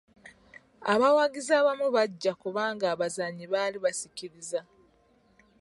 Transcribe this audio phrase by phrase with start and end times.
[0.93, 4.59] Abawagizi abamu bajja kubanga abazanyi baali basikiriza.